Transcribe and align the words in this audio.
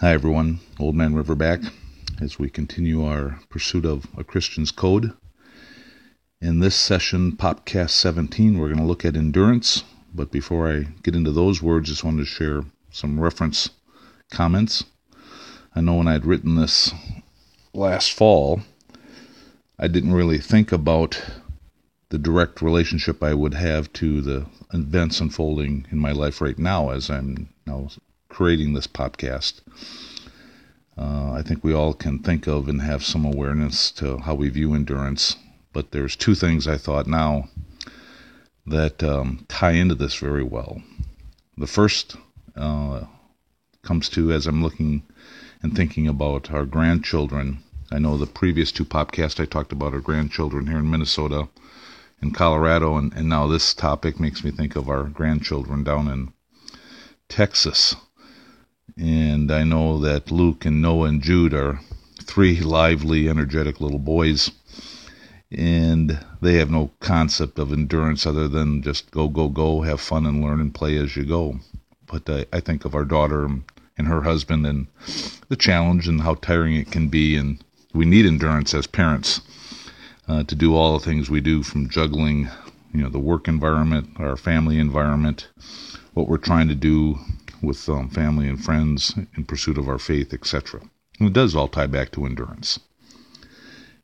Hi, 0.00 0.12
everyone. 0.12 0.60
Old 0.78 0.94
Man 0.94 1.14
River 1.14 1.34
back 1.34 1.60
as 2.20 2.38
we 2.38 2.50
continue 2.50 3.02
our 3.02 3.40
pursuit 3.48 3.86
of 3.86 4.06
a 4.14 4.24
Christian's 4.24 4.70
code. 4.70 5.14
In 6.38 6.60
this 6.60 6.76
session, 6.76 7.32
Popcast 7.32 7.92
17, 7.92 8.58
we're 8.58 8.66
going 8.66 8.76
to 8.78 8.84
look 8.84 9.06
at 9.06 9.16
endurance. 9.16 9.84
But 10.14 10.30
before 10.30 10.70
I 10.70 10.88
get 11.02 11.16
into 11.16 11.30
those 11.30 11.62
words, 11.62 11.88
just 11.88 12.04
wanted 12.04 12.18
to 12.18 12.24
share 12.26 12.64
some 12.90 13.18
reference 13.18 13.70
comments. 14.30 14.84
I 15.74 15.80
know 15.80 15.94
when 15.94 16.08
I'd 16.08 16.26
written 16.26 16.56
this 16.56 16.92
last 17.72 18.12
fall, 18.12 18.60
I 19.78 19.88
didn't 19.88 20.12
really 20.12 20.38
think 20.38 20.72
about 20.72 21.24
the 22.10 22.18
direct 22.18 22.60
relationship 22.60 23.22
I 23.22 23.32
would 23.32 23.54
have 23.54 23.90
to 23.94 24.20
the 24.20 24.44
events 24.74 25.22
unfolding 25.22 25.86
in 25.90 25.98
my 25.98 26.12
life 26.12 26.42
right 26.42 26.58
now 26.58 26.90
as 26.90 27.08
I'm 27.08 27.48
now 27.66 27.88
creating 28.36 28.74
this 28.74 28.86
podcast. 28.86 29.62
Uh, 30.98 31.32
I 31.32 31.40
think 31.40 31.64
we 31.64 31.72
all 31.72 31.94
can 31.94 32.18
think 32.18 32.46
of 32.46 32.68
and 32.68 32.82
have 32.82 33.02
some 33.02 33.24
awareness 33.24 33.90
to 33.92 34.18
how 34.18 34.34
we 34.34 34.50
view 34.50 34.74
endurance. 34.74 35.36
But 35.72 35.92
there's 35.92 36.16
two 36.16 36.34
things 36.34 36.68
I 36.68 36.76
thought 36.76 37.06
now 37.06 37.48
that 38.66 39.02
um, 39.02 39.46
tie 39.48 39.70
into 39.70 39.94
this 39.94 40.16
very 40.16 40.42
well. 40.42 40.82
The 41.56 41.66
first 41.66 42.16
uh, 42.54 43.04
comes 43.80 44.10
to 44.10 44.30
as 44.32 44.46
I'm 44.46 44.62
looking 44.62 45.04
and 45.62 45.74
thinking 45.74 46.06
about 46.06 46.50
our 46.50 46.66
grandchildren. 46.66 47.60
I 47.90 47.98
know 47.98 48.18
the 48.18 48.26
previous 48.26 48.70
two 48.70 48.84
podcasts 48.84 49.40
I 49.40 49.46
talked 49.46 49.72
about 49.72 49.94
our 49.94 50.00
grandchildren 50.00 50.66
here 50.66 50.80
in 50.80 50.90
Minnesota 50.90 51.48
and 52.20 52.34
Colorado, 52.34 52.98
and, 52.98 53.14
and 53.14 53.30
now 53.30 53.46
this 53.46 53.72
topic 53.72 54.20
makes 54.20 54.44
me 54.44 54.50
think 54.50 54.76
of 54.76 54.90
our 54.90 55.04
grandchildren 55.04 55.84
down 55.84 56.06
in 56.08 56.34
Texas. 57.30 57.96
And 58.98 59.52
I 59.52 59.62
know 59.64 59.98
that 59.98 60.30
Luke 60.30 60.64
and 60.64 60.80
Noah 60.80 61.08
and 61.08 61.22
Jude 61.22 61.52
are 61.52 61.80
three 62.22 62.60
lively, 62.60 63.28
energetic 63.28 63.78
little 63.78 63.98
boys. 63.98 64.50
And 65.50 66.18
they 66.40 66.54
have 66.54 66.70
no 66.70 66.90
concept 67.00 67.58
of 67.58 67.72
endurance 67.72 68.24
other 68.24 68.48
than 68.48 68.82
just 68.82 69.10
go, 69.10 69.28
go, 69.28 69.48
go, 69.48 69.82
have 69.82 70.00
fun 70.00 70.24
and 70.24 70.42
learn 70.42 70.60
and 70.60 70.74
play 70.74 70.96
as 70.96 71.14
you 71.14 71.24
go. 71.24 71.60
But 72.06 72.28
I, 72.30 72.46
I 72.54 72.60
think 72.60 72.86
of 72.86 72.94
our 72.94 73.04
daughter 73.04 73.44
and 73.98 74.08
her 74.08 74.22
husband 74.22 74.66
and 74.66 74.86
the 75.48 75.56
challenge 75.56 76.08
and 76.08 76.22
how 76.22 76.34
tiring 76.34 76.74
it 76.74 76.90
can 76.90 77.08
be. 77.08 77.36
And 77.36 77.62
we 77.92 78.06
need 78.06 78.24
endurance 78.24 78.72
as 78.72 78.86
parents 78.86 79.42
uh, 80.26 80.42
to 80.44 80.54
do 80.54 80.74
all 80.74 80.98
the 80.98 81.04
things 81.04 81.28
we 81.28 81.42
do 81.42 81.62
from 81.62 81.90
juggling, 81.90 82.48
you 82.94 83.02
know, 83.02 83.10
the 83.10 83.18
work 83.18 83.46
environment, 83.46 84.08
our 84.18 84.38
family 84.38 84.78
environment, 84.78 85.48
what 86.14 86.28
we're 86.28 86.38
trying 86.38 86.68
to 86.68 86.74
do 86.74 87.18
with 87.62 87.88
um, 87.88 88.08
family 88.08 88.48
and 88.48 88.62
friends 88.62 89.14
in 89.36 89.44
pursuit 89.44 89.78
of 89.78 89.88
our 89.88 89.98
faith, 89.98 90.32
etc. 90.32 90.80
And 91.18 91.28
it 91.28 91.32
does 91.32 91.54
all 91.54 91.68
tie 91.68 91.86
back 91.86 92.10
to 92.12 92.26
endurance. 92.26 92.78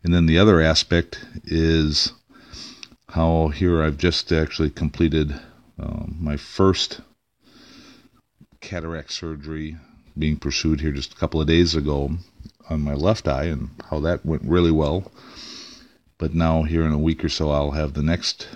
And 0.03 0.13
then 0.13 0.27
the 0.27 0.39
other 0.39 0.61
aspect 0.61 1.25
is 1.45 2.13
how 3.09 3.49
here 3.49 3.83
I've 3.83 3.99
just 3.99 4.33
actually 4.33 4.71
completed 4.71 5.39
um, 5.79 6.17
my 6.21 6.37
first 6.37 7.01
cataract 8.61 9.13
surgery 9.13 9.77
being 10.19 10.37
pursued 10.37 10.81
here 10.81 10.93
just 10.93 11.13
a 11.13 11.17
couple 11.17 11.41
of 11.41 11.47
days 11.47 11.75
ago 11.75 12.11
on 12.69 12.81
my 12.81 12.95
left 12.95 13.29
eye 13.29 13.45
and 13.45 13.71
how 13.91 14.01
that 14.01 14.25
went 14.25 14.43
really 14.43 14.71
well. 14.71 15.11
But 16.19 16.35
now, 16.35 16.63
here 16.63 16.85
in 16.85 16.93
a 16.93 16.99
week 16.99 17.25
or 17.25 17.29
so, 17.29 17.51
I'll 17.51 17.73
have 17.73 17.95
the 17.95 18.03
next 18.03 18.49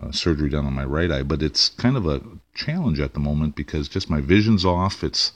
uh, 0.00 0.12
surgery 0.12 0.50
done 0.50 0.66
on 0.66 0.74
my 0.74 0.84
right 0.84 1.10
eye. 1.10 1.22
But 1.22 1.42
it's 1.42 1.70
kind 1.70 1.96
of 1.96 2.06
a 2.06 2.20
challenge 2.56 2.98
at 2.98 3.14
the 3.14 3.20
moment 3.20 3.54
because 3.54 3.88
just 3.88 4.10
my 4.10 4.20
vision's 4.20 4.64
off. 4.64 5.04
It's 5.04 5.32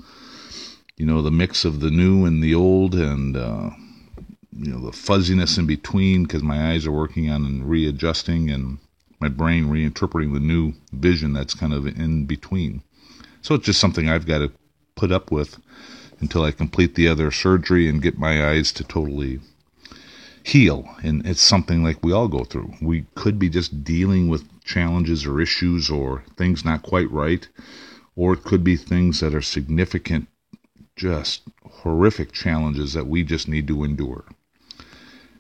you 0.97 1.07
know 1.07 1.23
the 1.23 1.31
mix 1.31 1.65
of 1.65 1.81
the 1.81 1.91
new 1.91 2.25
and 2.25 2.43
the 2.43 2.55
old, 2.55 2.95
and 2.95 3.37
uh, 3.37 3.71
you 4.53 4.73
know 4.73 4.81
the 4.85 4.93
fuzziness 4.93 5.59
in 5.59 5.67
between 5.67 6.25
because 6.25 6.43
my 6.43 6.73
eyes 6.73 6.87
are 6.87 6.93
working 6.93 7.31
on 7.31 7.45
and 7.45 7.69
readjusting, 7.69 8.51
and 8.51 8.79
my 9.21 9.29
brain 9.29 9.67
reinterpreting 9.67 10.33
the 10.33 10.41
new 10.41 10.73
vision 10.93 11.33
that's 11.33 11.55
kind 11.55 11.73
of 11.73 11.87
in 11.87 12.27
between. 12.27 12.83
So 13.43 13.55
it's 13.55 13.67
just 13.67 13.81
something 13.81 14.09
I've 14.09 14.27
got 14.27 14.39
to 14.39 14.51
put 14.97 15.13
up 15.13 15.31
with 15.31 15.59
until 16.21 16.43
I 16.43 16.51
complete 16.51 16.95
the 16.95 17.09
other 17.09 17.31
surgery 17.31 17.89
and 17.89 18.03
get 18.03 18.19
my 18.19 18.51
eyes 18.51 18.73
to 18.73 18.85
totally 18.85 19.41
heal. 20.45 20.89
And 21.03 21.27
it's 21.27 21.41
something 21.41 21.83
like 21.83 22.03
we 22.03 22.13
all 22.13 22.29
go 22.29 22.45
through. 22.45 22.75
We 22.81 23.07
could 23.15 23.39
be 23.39 23.49
just 23.49 23.85
dealing 23.85 24.29
with 24.29 24.49
challenges 24.65 25.27
or 25.27 25.41
issues 25.41 25.91
or 25.91 26.25
things 26.37 26.65
not 26.65 26.83
quite 26.83 27.11
right, 27.11 27.47
or 28.17 28.35
it 28.35 28.45
could 28.45 28.63
be 28.65 28.77
things 28.77 29.21
that 29.21 29.35
are 29.35 29.43
significant, 29.43 30.29
just 30.97 31.43
horrific 31.65 32.33
challenges 32.33 32.93
that 32.93 33.07
we 33.07 33.23
just 33.23 33.49
need 33.49 33.67
to 33.69 33.85
endure. 33.85 34.25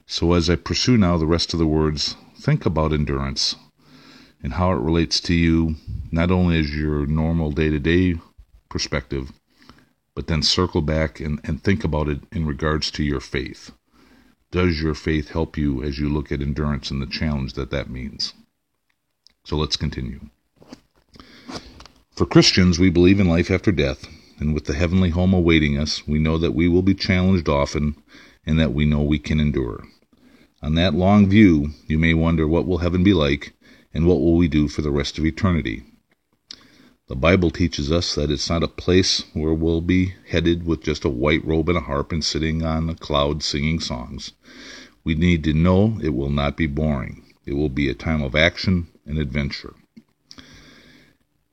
So, 0.06 0.32
as 0.32 0.50
I 0.50 0.56
pursue 0.56 0.96
now 0.96 1.16
the 1.16 1.26
rest 1.26 1.52
of 1.52 1.60
the 1.60 1.66
words, 1.66 2.16
think 2.36 2.66
about 2.66 2.92
endurance 2.92 3.54
and 4.42 4.54
how 4.54 4.72
it 4.72 4.80
relates 4.80 5.20
to 5.20 5.34
you, 5.34 5.76
not 6.10 6.30
only 6.30 6.58
as 6.58 6.74
your 6.74 7.06
normal 7.06 7.52
day 7.52 7.68
to 7.68 7.78
day 7.78 8.14
perspective, 8.68 9.32
but 10.14 10.26
then 10.26 10.42
circle 10.42 10.82
back 10.82 11.20
and, 11.20 11.40
and 11.44 11.62
think 11.62 11.84
about 11.84 12.08
it 12.08 12.20
in 12.32 12.46
regards 12.46 12.90
to 12.90 13.04
your 13.04 13.20
faith. 13.20 13.70
Does 14.52 14.82
your 14.82 14.94
faith 14.94 15.28
help 15.28 15.56
you 15.56 15.80
as 15.82 16.00
you 16.00 16.08
look 16.08 16.32
at 16.32 16.42
endurance 16.42 16.90
and 16.90 17.00
the 17.00 17.06
challenge 17.06 17.52
that 17.52 17.70
that 17.70 17.88
means? 17.88 18.34
So 19.44 19.56
let's 19.56 19.76
continue. 19.76 20.20
For 22.10 22.26
Christians, 22.26 22.78
we 22.78 22.90
believe 22.90 23.20
in 23.20 23.28
life 23.28 23.50
after 23.50 23.70
death, 23.70 24.08
and 24.40 24.52
with 24.52 24.64
the 24.64 24.74
heavenly 24.74 25.10
home 25.10 25.32
awaiting 25.32 25.78
us, 25.78 26.06
we 26.06 26.18
know 26.18 26.36
that 26.36 26.54
we 26.54 26.68
will 26.68 26.82
be 26.82 26.94
challenged 26.94 27.48
often 27.48 27.94
and 28.44 28.58
that 28.58 28.74
we 28.74 28.84
know 28.84 29.02
we 29.02 29.20
can 29.20 29.38
endure. 29.38 29.84
On 30.62 30.74
that 30.74 30.94
long 30.94 31.28
view, 31.28 31.70
you 31.86 31.98
may 31.98 32.12
wonder 32.12 32.48
what 32.48 32.66
will 32.66 32.78
heaven 32.78 33.04
be 33.04 33.14
like 33.14 33.54
and 33.94 34.04
what 34.04 34.20
will 34.20 34.36
we 34.36 34.48
do 34.48 34.66
for 34.66 34.82
the 34.82 34.90
rest 34.90 35.16
of 35.16 35.24
eternity. 35.24 35.84
The 37.10 37.16
Bible 37.16 37.50
teaches 37.50 37.90
us 37.90 38.14
that 38.14 38.30
it's 38.30 38.48
not 38.48 38.62
a 38.62 38.68
place 38.68 39.24
where 39.32 39.52
we'll 39.52 39.80
be 39.80 40.14
headed 40.28 40.64
with 40.64 40.84
just 40.84 41.04
a 41.04 41.08
white 41.08 41.44
robe 41.44 41.68
and 41.68 41.76
a 41.76 41.80
harp 41.80 42.12
and 42.12 42.22
sitting 42.22 42.62
on 42.62 42.88
a 42.88 42.94
cloud 42.94 43.42
singing 43.42 43.80
songs. 43.80 44.30
We 45.02 45.16
need 45.16 45.42
to 45.42 45.52
know 45.52 45.98
it 46.04 46.10
will 46.10 46.30
not 46.30 46.56
be 46.56 46.68
boring. 46.68 47.24
It 47.44 47.54
will 47.54 47.68
be 47.68 47.88
a 47.88 47.94
time 47.94 48.22
of 48.22 48.36
action 48.36 48.86
and 49.04 49.18
adventure. 49.18 49.74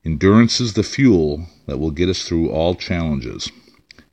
Endurance 0.06 0.62
is 0.62 0.74
the 0.74 0.84
fuel 0.84 1.48
that 1.66 1.80
will 1.80 1.90
get 1.90 2.08
us 2.08 2.22
through 2.22 2.52
all 2.52 2.76
challenges. 2.76 3.52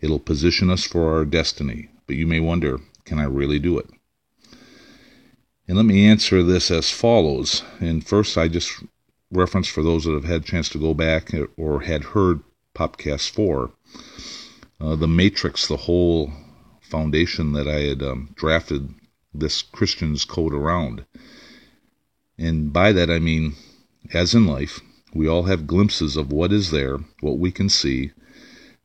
It'll 0.00 0.18
position 0.18 0.70
us 0.70 0.84
for 0.84 1.14
our 1.14 1.26
destiny. 1.26 1.90
But 2.06 2.16
you 2.16 2.26
may 2.26 2.40
wonder, 2.40 2.80
can 3.04 3.18
I 3.18 3.24
really 3.24 3.58
do 3.58 3.78
it? 3.78 3.90
And 5.68 5.76
let 5.76 5.84
me 5.84 6.06
answer 6.06 6.42
this 6.42 6.70
as 6.70 6.88
follows. 6.88 7.62
And 7.80 8.02
first, 8.02 8.38
I 8.38 8.48
just 8.48 8.82
reference 9.34 9.68
for 9.68 9.82
those 9.82 10.04
that 10.04 10.14
have 10.14 10.24
had 10.24 10.42
a 10.42 10.44
chance 10.44 10.68
to 10.70 10.78
go 10.78 10.94
back 10.94 11.30
or 11.56 11.80
had 11.82 12.04
heard 12.04 12.40
Popcast 12.74 13.30
4, 13.30 13.70
uh, 14.80 14.96
the 14.96 15.08
matrix, 15.08 15.66
the 15.66 15.76
whole 15.76 16.32
foundation 16.80 17.52
that 17.52 17.66
I 17.66 17.80
had 17.80 18.02
um, 18.02 18.30
drafted 18.34 18.94
this 19.32 19.62
Christian's 19.62 20.24
code 20.24 20.52
around. 20.52 21.04
And 22.38 22.72
by 22.72 22.92
that 22.92 23.10
I 23.10 23.18
mean, 23.18 23.54
as 24.12 24.34
in 24.34 24.46
life, 24.46 24.80
we 25.12 25.28
all 25.28 25.44
have 25.44 25.66
glimpses 25.66 26.16
of 26.16 26.32
what 26.32 26.52
is 26.52 26.70
there, 26.70 26.98
what 27.20 27.38
we 27.38 27.50
can 27.50 27.68
see, 27.68 28.10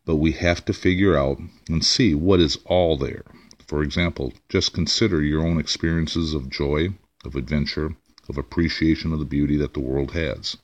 but 0.05 0.15
we 0.15 0.31
have 0.33 0.63
to 0.65 0.73
figure 0.73 1.17
out 1.17 1.39
and 1.67 1.83
see 1.83 2.13
what 2.15 2.39
is 2.39 2.57
all 2.65 2.97
there. 2.97 3.23
For 3.67 3.83
example, 3.83 4.33
just 4.47 4.73
consider 4.73 5.21
your 5.21 5.45
own 5.45 5.59
experiences 5.59 6.33
of 6.33 6.49
joy, 6.49 6.89
of 7.23 7.35
adventure, 7.35 7.95
of 8.29 8.37
appreciation 8.37 9.11
of 9.11 9.19
the 9.19 9.25
beauty 9.25 9.57
that 9.57 9.73
the 9.73 9.79
world 9.79 10.11
has. 10.11 10.55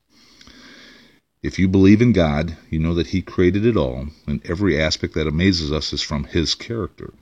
If 1.44 1.60
you 1.60 1.68
believe 1.68 2.02
in 2.02 2.14
God, 2.14 2.58
you 2.70 2.80
know 2.80 2.94
that 2.94 3.08
He 3.08 3.22
created 3.22 3.66
it 3.66 3.76
all, 3.76 4.08
and 4.26 4.42
every 4.46 4.80
aspect 4.82 5.14
that 5.16 5.28
amazes 5.28 5.72
us 5.72 5.92
is 5.94 6.02
from 6.02 6.24
His 6.24 6.56
character. 6.56 7.14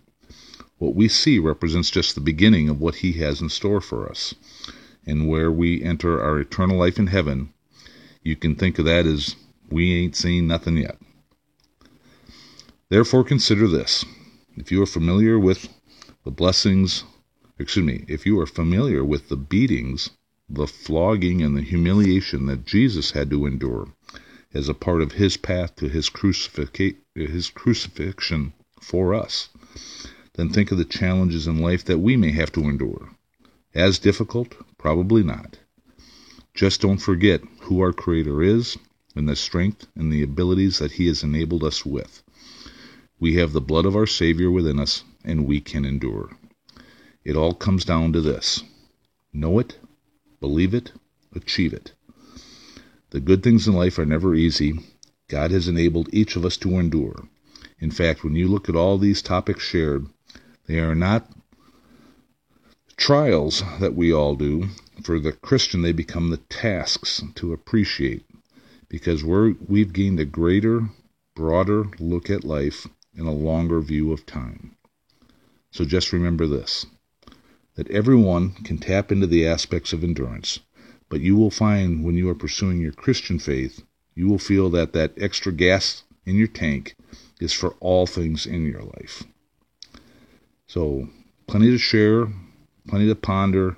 What 0.77 0.95
we 0.95 1.07
see 1.07 1.39
represents 1.39 1.89
just 1.89 2.15
the 2.15 2.21
beginning 2.21 2.69
of 2.69 2.79
what 2.79 2.95
He 2.95 3.13
has 3.13 3.41
in 3.41 3.49
store 3.49 3.81
for 3.81 4.09
us. 4.09 4.35
And 5.05 5.27
where 5.27 5.51
we 5.51 5.83
enter 5.83 6.21
our 6.21 6.39
eternal 6.39 6.77
life 6.77 6.97
in 6.97 7.07
heaven, 7.07 7.53
you 8.21 8.37
can 8.37 8.55
think 8.55 8.79
of 8.79 8.85
that 8.85 9.05
as 9.05 9.35
we 9.69 9.93
ain't 9.93 10.15
seen 10.15 10.47
nothing 10.47 10.77
yet. 10.77 10.97
Therefore, 12.89 13.23
consider 13.23 13.67
this. 13.67 14.05
If 14.55 14.71
you 14.71 14.81
are 14.81 14.85
familiar 14.85 15.37
with 15.37 15.67
the 16.23 16.31
blessings, 16.31 17.03
excuse 17.59 17.85
me, 17.85 18.05
if 18.07 18.25
you 18.25 18.39
are 18.39 18.45
familiar 18.45 19.03
with 19.03 19.29
the 19.29 19.35
beatings 19.35 20.11
the 20.55 20.67
flogging 20.67 21.41
and 21.41 21.57
the 21.57 21.61
humiliation 21.61 22.45
that 22.45 22.65
Jesus 22.65 23.11
had 23.11 23.29
to 23.31 23.45
endure 23.45 23.87
as 24.53 24.69
a 24.69 24.73
part 24.75 25.01
of 25.01 25.13
his 25.13 25.35
path 25.35 25.75
to 25.75 25.87
his, 25.87 26.11
his 27.15 27.49
crucifixion 27.49 28.53
for 28.79 29.15
us, 29.15 29.49
then 30.33 30.49
think 30.49 30.71
of 30.71 30.77
the 30.77 30.85
challenges 30.85 31.47
in 31.47 31.57
life 31.57 31.83
that 31.85 31.97
we 31.97 32.15
may 32.15 32.31
have 32.31 32.51
to 32.51 32.61
endure. 32.61 33.09
As 33.73 33.97
difficult? 33.97 34.55
Probably 34.77 35.23
not. 35.23 35.57
Just 36.53 36.81
don't 36.81 36.99
forget 36.99 37.41
who 37.61 37.79
our 37.79 37.93
Creator 37.93 38.43
is 38.43 38.77
and 39.15 39.27
the 39.27 39.35
strength 39.35 39.87
and 39.95 40.13
the 40.13 40.21
abilities 40.21 40.77
that 40.77 40.93
He 40.93 41.07
has 41.07 41.23
enabled 41.23 41.63
us 41.63 41.83
with. 41.83 42.21
We 43.19 43.35
have 43.35 43.53
the 43.53 43.61
blood 43.61 43.87
of 43.87 43.95
our 43.95 44.05
Savior 44.05 44.51
within 44.51 44.79
us, 44.79 45.03
and 45.23 45.47
we 45.47 45.61
can 45.61 45.85
endure. 45.85 46.37
It 47.23 47.35
all 47.35 47.53
comes 47.53 47.85
down 47.85 48.13
to 48.13 48.21
this 48.21 48.63
know 49.33 49.57
it, 49.57 49.79
believe 50.43 50.73
it, 50.73 50.91
achieve 51.33 51.71
it. 51.71 51.93
The 53.11 53.21
good 53.21 53.41
things 53.41 53.65
in 53.65 53.73
life 53.73 53.97
are 53.97 54.05
never 54.05 54.35
easy. 54.35 54.77
God 55.29 55.51
has 55.51 55.69
enabled 55.69 56.09
each 56.11 56.35
of 56.35 56.43
us 56.43 56.57
to 56.57 56.79
endure. 56.79 57.29
In 57.79 57.91
fact, 57.91 58.25
when 58.25 58.35
you 58.35 58.49
look 58.49 58.67
at 58.67 58.75
all 58.75 58.97
these 58.97 59.21
topics 59.21 59.63
shared, 59.63 60.05
they 60.65 60.79
are 60.79 60.95
not 60.95 61.31
trials 62.97 63.63
that 63.79 63.95
we 63.95 64.11
all 64.11 64.35
do. 64.35 64.67
For 65.01 65.17
the 65.17 65.31
Christian, 65.31 65.81
they 65.81 65.93
become 65.93 66.29
the 66.29 66.43
tasks 66.49 67.23
to 67.35 67.53
appreciate 67.53 68.25
because 68.89 69.23
we're, 69.23 69.55
we've 69.65 69.93
gained 69.93 70.19
a 70.19 70.25
greater, 70.25 70.89
broader 71.35 71.85
look 71.99 72.29
at 72.29 72.43
life 72.43 72.85
and 73.15 73.29
a 73.29 73.31
longer 73.31 73.79
view 73.79 74.11
of 74.11 74.25
time. 74.25 74.75
So 75.71 75.85
just 75.85 76.11
remember 76.11 76.47
this 76.47 76.85
that 77.75 77.89
everyone 77.89 78.51
can 78.51 78.77
tap 78.77 79.11
into 79.11 79.27
the 79.27 79.47
aspects 79.47 79.93
of 79.93 80.03
endurance, 80.03 80.59
but 81.09 81.21
you 81.21 81.35
will 81.35 81.51
find 81.51 82.03
when 82.03 82.15
you 82.15 82.29
are 82.29 82.35
pursuing 82.35 82.79
your 82.79 82.91
Christian 82.91 83.39
faith, 83.39 83.83
you 84.15 84.27
will 84.27 84.39
feel 84.39 84.69
that 84.69 84.93
that 84.93 85.13
extra 85.17 85.51
gas 85.51 86.03
in 86.25 86.35
your 86.35 86.47
tank 86.47 86.95
is 87.39 87.53
for 87.53 87.71
all 87.79 88.05
things 88.05 88.45
in 88.45 88.65
your 88.65 88.83
life. 88.83 89.23
So, 90.67 91.09
plenty 91.47 91.71
to 91.71 91.77
share, 91.77 92.27
plenty 92.87 93.07
to 93.07 93.15
ponder, 93.15 93.75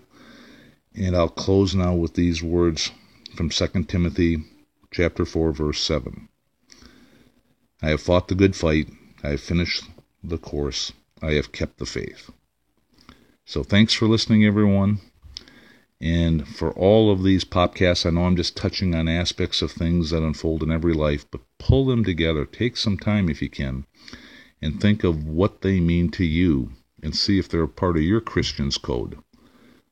and 0.94 1.16
I'll 1.16 1.30
close 1.30 1.76
now 1.76 1.96
with 1.96 2.14
these 2.14 2.42
words 2.44 2.92
from 3.36 3.50
2 3.50 3.68
Timothy 3.84 4.44
chapter 4.92 5.26
4 5.26 5.52
verse 5.52 5.82
7. 5.82 6.30
I 7.82 7.90
have 7.90 8.02
fought 8.02 8.28
the 8.28 8.36
good 8.36 8.56
fight, 8.56 8.90
I 9.24 9.32
have 9.32 9.42
finished 9.42 9.84
the 10.24 10.38
course, 10.38 10.94
I 11.22 11.34
have 11.34 11.52
kept 11.52 11.80
the 11.80 11.86
faith. 11.86 12.32
So 13.48 13.64
thanks 13.64 13.94
for 13.94 14.08
listening, 14.08 14.44
everyone. 14.44 15.00
And 16.02 16.48
for 16.48 16.72
all 16.72 17.12
of 17.12 17.24
these 17.24 17.46
podcasts, 17.46 18.06
I 18.06 18.10
know 18.10 18.26
I'm 18.26 18.36
just 18.36 18.58
touching 18.58 18.96
on 18.96 19.08
aspects 19.08 19.62
of 19.62 19.72
things 19.72 20.10
that 20.10 20.24
unfold 20.24 20.64
in 20.64 20.72
every 20.72 20.94
life, 20.94 21.30
but 21.30 21.42
pull 21.60 21.86
them 21.86 22.04
together. 22.04 22.46
Take 22.46 22.76
some 22.76 22.98
time 22.98 23.30
if 23.30 23.44
you 23.44 23.50
can 23.50 23.86
and 24.62 24.82
think 24.82 25.04
of 25.04 25.28
what 25.28 25.62
they 25.62 25.80
mean 25.80 26.10
to 26.12 26.26
you 26.26 26.72
and 27.04 27.16
see 27.16 27.38
if 27.38 27.48
they're 27.48 27.64
a 27.64 27.68
part 27.68 27.98
of 27.98 28.02
your 28.02 28.20
Christian's 28.20 28.80
code. 28.80 29.20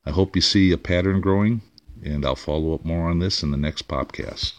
I 0.04 0.10
hope 0.10 0.36
you 0.36 0.42
see 0.42 0.72
a 0.72 0.78
pattern 0.78 1.22
growing, 1.22 1.62
and 2.04 2.26
I'll 2.26 2.36
follow 2.36 2.74
up 2.74 2.84
more 2.84 3.08
on 3.08 3.20
this 3.20 3.44
in 3.44 3.52
the 3.52 3.58
next 3.58 3.88
podcast. 3.88 4.54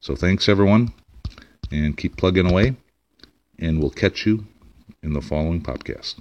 So 0.00 0.16
thanks, 0.16 0.48
everyone, 0.48 0.92
and 1.70 1.96
keep 1.96 2.16
plugging 2.16 2.50
away, 2.50 2.76
and 3.60 3.80
we'll 3.80 3.90
catch 3.90 4.26
you 4.26 4.46
in 5.04 5.12
the 5.12 5.22
following 5.22 5.62
podcast. 5.62 6.16